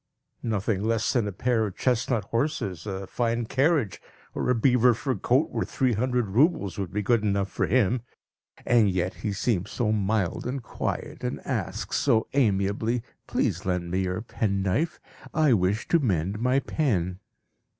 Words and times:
Nothing 0.41 0.81
less 0.83 1.13
than 1.13 1.27
a 1.27 1.31
pair 1.31 1.67
of 1.67 1.77
chestnut 1.77 2.23
horses, 2.23 2.87
a 2.87 3.05
fine 3.05 3.45
carriage, 3.45 4.01
or 4.33 4.49
a 4.49 4.55
beaver 4.55 4.95
fur 4.95 5.13
coat 5.13 5.51
worth 5.51 5.69
three 5.69 5.93
hundred 5.93 6.29
roubles 6.29 6.79
would 6.79 6.91
be 6.91 7.03
good 7.03 7.21
enough 7.21 7.49
for 7.51 7.67
him. 7.67 8.01
And 8.65 8.89
yet 8.89 9.13
he 9.13 9.31
seems 9.31 9.69
so 9.69 9.91
mild 9.91 10.47
and 10.47 10.63
quiet, 10.63 11.23
and 11.23 11.39
asks 11.45 11.97
so 11.97 12.25
amiably, 12.33 13.03
"Please 13.27 13.63
lend 13.63 13.91
me 13.91 13.99
your 13.99 14.21
penknife; 14.21 14.99
I 15.35 15.53
wish 15.53 15.87
to 15.89 15.99
mend 15.99 16.39
my 16.39 16.57
pen." 16.61 17.19